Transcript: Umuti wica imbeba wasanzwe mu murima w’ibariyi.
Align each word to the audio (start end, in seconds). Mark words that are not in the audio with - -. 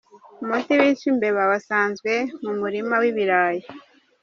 Umuti 0.43 0.71
wica 0.79 1.05
imbeba 1.11 1.41
wasanzwe 1.51 2.11
mu 2.43 2.51
murima 2.61 2.95
w’ibariyi. 3.01 3.67